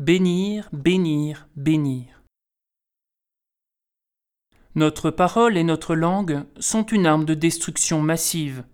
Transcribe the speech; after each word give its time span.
bénir, 0.00 0.70
bénir, 0.72 1.46
bénir. 1.56 2.22
Notre 4.74 5.10
parole 5.10 5.58
et 5.58 5.62
notre 5.62 5.94
langue 5.94 6.44
sont 6.58 6.86
une 6.86 7.04
arme 7.04 7.26
de 7.26 7.34
destruction 7.34 8.00
massive, 8.00 8.64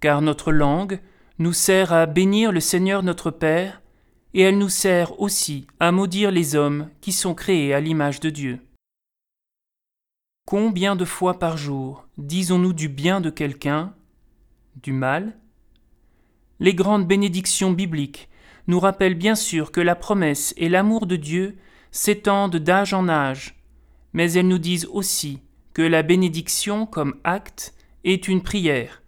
car 0.00 0.22
notre 0.22 0.50
langue 0.50 1.00
nous 1.38 1.52
sert 1.52 1.92
à 1.92 2.06
bénir 2.06 2.52
le 2.52 2.60
Seigneur 2.60 3.02
notre 3.02 3.30
Père, 3.30 3.82
et 4.32 4.40
elle 4.40 4.56
nous 4.56 4.70
sert 4.70 5.20
aussi 5.20 5.66
à 5.78 5.92
maudire 5.92 6.30
les 6.30 6.54
hommes 6.56 6.88
qui 7.02 7.12
sont 7.12 7.34
créés 7.34 7.74
à 7.74 7.80
l'image 7.80 8.20
de 8.20 8.30
Dieu. 8.30 8.60
Combien 10.46 10.96
de 10.96 11.04
fois 11.04 11.38
par 11.38 11.58
jour 11.58 12.08
disons-nous 12.16 12.72
du 12.72 12.88
bien 12.88 13.20
de 13.20 13.28
quelqu'un, 13.28 13.94
du 14.76 14.92
mal? 14.92 15.36
Les 16.60 16.72
grandes 16.72 17.06
bénédictions 17.06 17.72
bibliques 17.72 18.30
nous 18.66 18.80
rappellent 18.80 19.14
bien 19.14 19.34
sûr 19.34 19.72
que 19.72 19.80
la 19.80 19.94
promesse 19.94 20.54
et 20.56 20.68
l'amour 20.68 21.06
de 21.06 21.16
Dieu 21.16 21.56
s'étendent 21.90 22.56
d'âge 22.56 22.94
en 22.94 23.08
âge, 23.08 23.62
mais 24.12 24.32
elles 24.32 24.48
nous 24.48 24.58
disent 24.58 24.86
aussi 24.86 25.40
que 25.74 25.82
la 25.82 26.02
bénédiction 26.02 26.86
comme 26.86 27.16
acte 27.24 27.74
est 28.04 28.28
une 28.28 28.42
prière, 28.42 29.02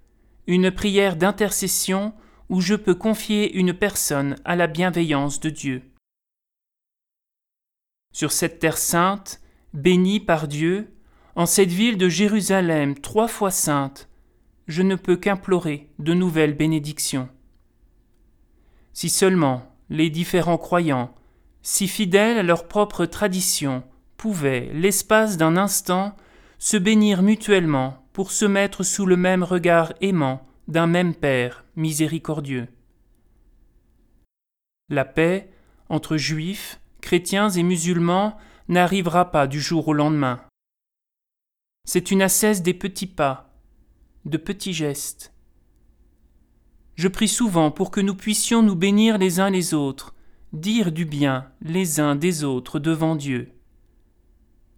une 0.47 0.71
prière 0.71 1.17
d'intercession 1.17 2.13
où 2.49 2.61
je 2.61 2.75
peux 2.75 2.95
confier 2.95 3.55
une 3.55 3.73
personne 3.73 4.37
à 4.45 4.57
la 4.57 4.67
bienveillance 4.67 5.41
de 5.41 5.51
Dieu. 5.51 5.83
Sur 8.13 8.31
cette 8.31 8.59
terre 8.59 8.79
sainte, 8.79 9.41
bénie 9.73 10.21
par 10.21 10.49
Dieu, 10.49 10.93
en 11.35 11.47
cette 11.47 11.71
ville 11.71 11.97
de 11.97 12.11
Jérusalem 12.11 12.95
trois 12.95 13.29
fois 13.29 13.51
sainte, 13.51 14.11
je 14.67 14.83
ne 14.83 14.97
peux 14.97 15.17
qu'implorer 15.17 15.89
de 15.99 16.13
nouvelles 16.13 16.55
bénédictions. 16.55 17.29
Si 18.93 19.09
seulement 19.09 19.67
les 19.91 20.11
différents 20.11 20.59
croyants, 20.59 21.15
si 21.63 21.89
fidèles 21.89 22.39
à 22.39 22.43
leur 22.43 22.69
propre 22.69 23.07
tradition, 23.07 23.85
pouvaient, 24.17 24.71
l'espace 24.73 25.37
d'un 25.37 25.57
instant, 25.57 26.17
se 26.59 26.77
bénir 26.77 27.23
mutuellement 27.23 28.07
pour 28.13 28.31
se 28.31 28.45
mettre 28.45 28.83
sous 28.83 29.07
le 29.07 29.17
même 29.17 29.43
regard 29.43 29.93
aimant 30.01 30.47
d'un 30.69 30.87
même 30.87 31.15
Père 31.15 31.65
miséricordieux. 31.77 32.69
La 34.89 35.05
paix 35.05 35.51
entre 35.89 36.17
juifs, 36.17 36.81
chrétiens 37.01 37.51
et 37.51 37.63
musulmans 37.63 38.37
n'arrivera 38.69 39.31
pas 39.31 39.47
du 39.47 39.61
jour 39.61 39.89
au 39.89 39.93
lendemain. 39.93 40.41
C'est 41.85 42.11
une 42.11 42.23
assesse 42.23 42.63
des 42.63 42.75
petits 42.75 43.07
pas, 43.07 43.51
de 44.25 44.37
petits 44.37 44.73
gestes. 44.73 45.32
Je 46.95 47.09
prie 47.09 47.29
souvent 47.29 47.71
pour 47.71 47.91
que 47.91 48.01
nous 48.01 48.15
puissions 48.15 48.63
nous 48.63 48.77
bénir 48.77 49.19
les 49.19 49.41
uns 49.41 49.51
les 49.51 49.75
autres, 49.75 50.15
dire 50.53 50.93
du 50.93 51.05
bien 51.05 51.51
les 51.63 52.01
uns 52.01 52.17
des 52.17 52.45
autres 52.45 52.79
devant 52.79 53.17
Dieu. 53.17 53.53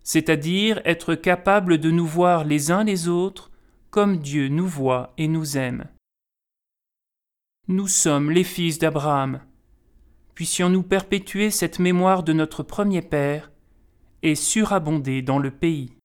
C'est-à-dire 0.02 0.80
être 0.84 1.14
capables 1.14 1.78
de 1.78 1.90
nous 1.90 2.06
voir 2.06 2.44
les 2.44 2.70
uns 2.70 2.84
les 2.84 3.08
autres 3.08 3.50
comme 3.90 4.18
Dieu 4.18 4.48
nous 4.48 4.66
voit 4.66 5.12
et 5.18 5.28
nous 5.28 5.56
aime. 5.56 5.86
Nous 7.68 7.88
sommes 7.88 8.30
les 8.30 8.44
fils 8.44 8.78
d'Abraham. 8.78 9.40
Puissions-nous 10.34 10.82
perpétuer 10.82 11.50
cette 11.50 11.78
mémoire 11.78 12.22
de 12.22 12.32
notre 12.32 12.62
premier 12.62 13.02
Père 13.02 13.50
et 14.22 14.34
surabonder 14.34 15.22
dans 15.22 15.38
le 15.38 15.50
pays. 15.50 15.96